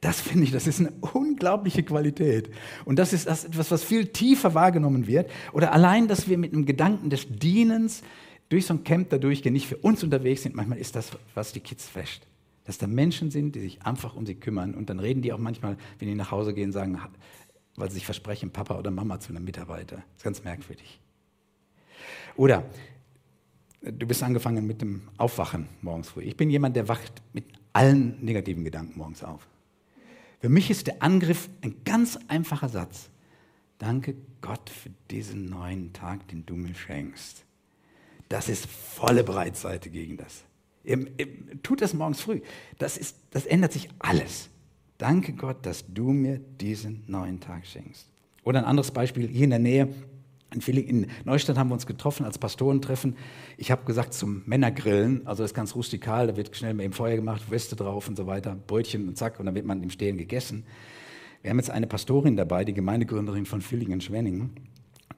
[0.00, 2.48] Das finde ich, das ist eine unglaubliche Qualität.
[2.84, 5.28] Und das ist das etwas, was viel tiefer wahrgenommen wird.
[5.52, 8.02] Oder allein, dass wir mit einem Gedanken des Dienens
[8.48, 10.54] durch so ein Camp da durchgehen, nicht für uns unterwegs sind.
[10.54, 12.22] Manchmal ist das, was die Kids flasht.
[12.66, 14.74] Dass da Menschen sind, die sich einfach um sie kümmern.
[14.74, 17.00] Und dann reden die auch manchmal, wenn die nach Hause gehen, sagen,
[17.74, 19.96] weil sie sich versprechen, Papa oder Mama zu einem Mitarbeiter.
[19.96, 21.00] Das ist ganz merkwürdig.
[22.36, 22.64] Oder
[23.82, 26.22] du bist angefangen mit dem Aufwachen morgens früh.
[26.22, 29.46] Ich bin jemand, der wacht mit allen negativen Gedanken morgens auf.
[30.40, 33.10] Für mich ist der Angriff ein ganz einfacher Satz.
[33.78, 37.44] Danke Gott für diesen neuen Tag, den du mir schenkst.
[38.28, 40.44] Das ist volle Breitseite gegen das.
[40.84, 42.40] Ihr, ihr, tut das morgens früh.
[42.78, 44.48] Das, ist, das ändert sich alles.
[44.98, 48.06] Danke Gott, dass du mir diesen neuen Tag schenkst.
[48.44, 49.88] Oder ein anderes Beispiel hier in der Nähe.
[50.54, 53.16] In Neustadt haben wir uns getroffen als Pastorentreffen.
[53.56, 56.92] Ich habe gesagt zum Männergrillen, also das ist ganz rustikal, da wird schnell mit dem
[56.92, 59.90] Feuer gemacht, Weste drauf und so weiter, Brötchen und zack, und dann wird man im
[59.90, 60.64] Stehen gegessen.
[61.42, 64.50] Wir haben jetzt eine Pastorin dabei, die Gemeindegründerin von Villingen-Schwenningen,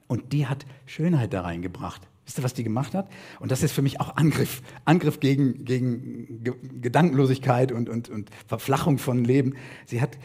[0.07, 2.01] und die hat Schönheit da reingebracht.
[2.25, 3.09] Wisst ihr, was die gemacht hat?
[3.39, 4.61] Und das ist für mich auch Angriff.
[4.85, 6.43] Angriff gegen, gegen
[6.81, 9.55] Gedankenlosigkeit und, und, und Verflachung von Leben.
[9.85, 10.17] Sie hat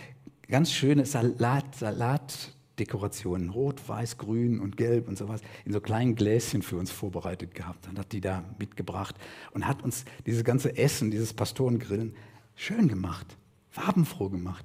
[0.49, 6.63] ganz schöne Salat, Salatdekorationen, rot, weiß, grün und gelb und sowas, in so kleinen Gläschen
[6.63, 7.87] für uns vorbereitet gehabt.
[7.87, 9.15] Dann hat die da mitgebracht
[9.53, 12.15] und hat uns dieses ganze Essen, dieses Pastorengrillen
[12.57, 13.37] schön gemacht,
[13.71, 14.65] farbenfroh gemacht.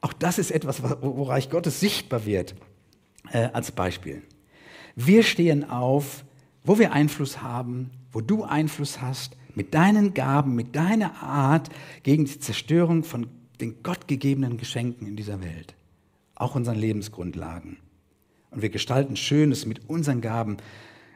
[0.00, 2.54] Auch das ist etwas, wo Reich Gottes sichtbar wird,
[3.32, 4.22] äh, als Beispiel.
[4.94, 6.24] Wir stehen auf
[6.68, 11.70] wo wir Einfluss haben, wo du Einfluss hast, mit deinen Gaben, mit deiner Art
[12.02, 15.74] gegen die Zerstörung von den gottgegebenen Geschenken in dieser Welt,
[16.38, 17.78] auch unseren Lebensgrundlagen.
[18.50, 20.56] Und wir gestalten Schönes mit unseren Gaben.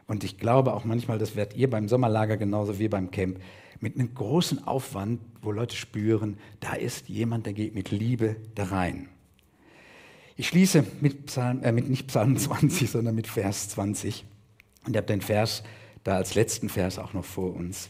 [0.07, 3.39] Und ich glaube auch manchmal, das werdet ihr beim Sommerlager genauso wie beim Camp,
[3.81, 8.65] mit einem großen Aufwand, wo Leute spüren, da ist jemand, der geht mit Liebe da
[8.65, 9.09] rein.
[10.37, 14.25] Ich schließe mit, Psalm, äh, mit nicht Psalm 20, sondern mit Vers 20.
[14.87, 15.63] Und ihr habt den Vers
[16.05, 17.89] da als letzten Vers auch noch vor uns.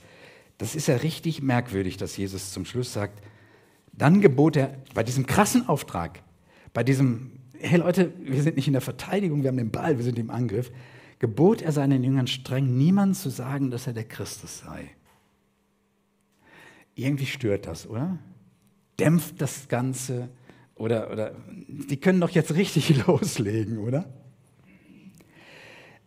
[0.58, 3.22] Das ist ja richtig merkwürdig, dass Jesus zum Schluss sagt,
[3.92, 6.22] dann gebot er bei diesem krassen Auftrag,
[6.72, 10.04] bei diesem, hey Leute, wir sind nicht in der Verteidigung, wir haben den Ball, wir
[10.04, 10.70] sind im Angriff,
[11.18, 14.90] gebot er seinen Jüngern streng, niemand zu sagen, dass er der Christus sei.
[16.94, 18.18] Irgendwie stört das, oder?
[18.98, 20.28] Dämpft das Ganze
[20.74, 21.34] oder, oder
[21.68, 24.12] die können doch jetzt richtig loslegen, oder?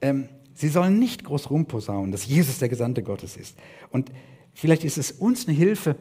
[0.01, 3.57] Ähm, Sie sollen nicht groß rumposaunen, dass Jesus der Gesandte Gottes ist.
[3.89, 4.09] Und
[4.53, 5.97] vielleicht ist es uns eine Hilfe,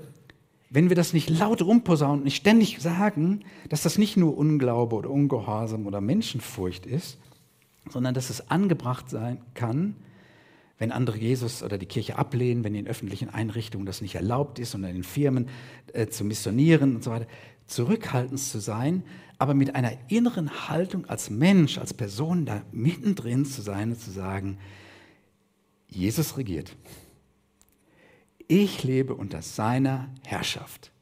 [0.70, 4.96] wenn wir das nicht laut rumposaunen und nicht ständig sagen, dass das nicht nur Unglaube
[4.96, 7.18] oder Ungehorsam oder Menschenfurcht ist,
[7.90, 9.96] sondern dass es angebracht sein kann,
[10.79, 14.74] wenn andere Jesus oder die Kirche ablehnen, wenn in öffentlichen Einrichtungen das nicht erlaubt ist
[14.74, 15.48] und in Firmen
[15.92, 17.27] äh, zu missionieren und so weiter,
[17.66, 19.05] zurückhaltend zu sein,
[19.38, 24.11] aber mit einer inneren Haltung als Mensch, als Person da mittendrin zu sein und zu
[24.11, 24.59] sagen,
[25.88, 26.77] Jesus regiert.
[28.48, 30.92] Ich lebe unter seiner Herrschaft.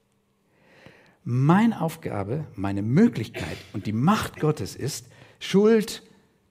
[1.24, 5.06] Meine Aufgabe, meine Möglichkeit und die Macht Gottes ist,
[5.38, 6.02] Schuld,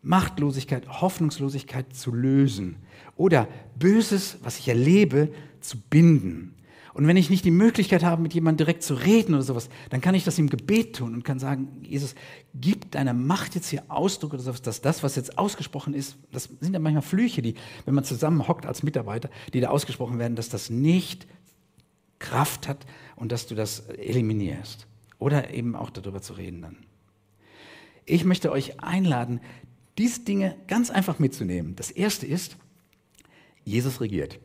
[0.02, 2.78] Machtlosigkeit, Hoffnungslosigkeit zu lösen
[3.16, 6.56] oder Böses, was ich erlebe, zu binden.
[6.94, 10.02] Und wenn ich nicht die Möglichkeit habe, mit jemandem direkt zu reden oder sowas, dann
[10.02, 12.16] kann ich das im Gebet tun und kann sagen, Jesus,
[12.54, 16.50] gib deiner Macht jetzt hier Ausdruck oder sowas, dass das, was jetzt ausgesprochen ist, das
[16.60, 20.36] sind ja manchmal Flüche, die, wenn man zusammen hockt als Mitarbeiter, die da ausgesprochen werden,
[20.36, 21.28] dass das nicht
[22.20, 24.88] Kraft hat und dass du das eliminierst.
[25.18, 26.78] Oder eben auch darüber zu reden dann.
[28.06, 29.40] Ich möchte euch einladen,
[29.98, 31.76] diese Dinge ganz einfach mitzunehmen.
[31.76, 32.58] Das erste ist,
[33.64, 34.40] Jesus regiert.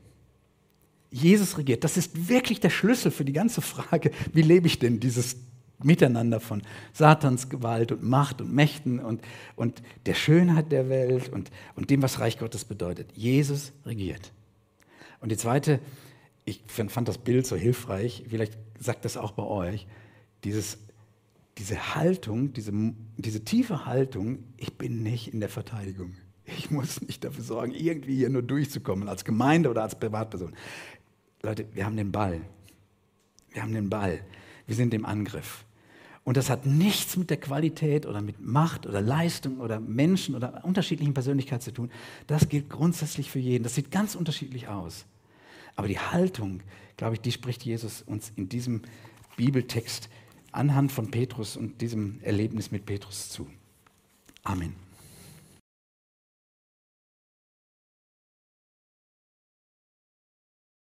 [1.11, 1.85] Jesus regiert.
[1.85, 5.37] Das ist wirklich der Schlüssel für die ganze Frage, wie lebe ich denn dieses
[5.83, 9.21] Miteinander von Satans Gewalt und Macht und Mächten und,
[9.57, 13.11] und der Schönheit der Welt und, und dem, was Reich Gottes bedeutet.
[13.15, 14.33] Jesus regiert.
[15.21, 15.81] Und die zweite,
[16.45, 19.87] ich fand das Bild so hilfreich, vielleicht sagt das auch bei euch,
[20.45, 20.79] dieses,
[21.59, 22.73] diese Haltung, diese,
[23.17, 26.15] diese tiefe Haltung, ich bin nicht in der Verteidigung.
[26.59, 30.55] Ich muss nicht dafür sorgen, irgendwie hier nur durchzukommen, als Gemeinde oder als Privatperson.
[31.43, 32.41] Leute, wir haben den Ball.
[33.51, 34.21] Wir haben den Ball.
[34.67, 35.65] Wir sind im Angriff.
[36.25, 40.65] Und das hat nichts mit der Qualität oder mit Macht oder Leistung oder Menschen oder
[40.65, 41.91] unterschiedlichen Persönlichkeiten zu tun.
[42.27, 43.63] Das gilt grundsätzlich für jeden.
[43.63, 45.07] Das sieht ganz unterschiedlich aus.
[45.77, 46.63] Aber die Haltung,
[46.97, 48.83] glaube ich, die spricht Jesus uns in diesem
[49.37, 50.09] Bibeltext
[50.51, 53.47] anhand von Petrus und diesem Erlebnis mit Petrus zu.
[54.43, 54.86] Amen.